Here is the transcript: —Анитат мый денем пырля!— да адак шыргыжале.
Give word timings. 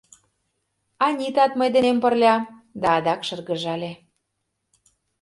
—Анитат 1.05 1.51
мый 1.59 1.69
денем 1.75 1.97
пырля!— 2.03 2.35
да 2.81 2.87
адак 2.97 3.21
шыргыжале. 3.27 3.91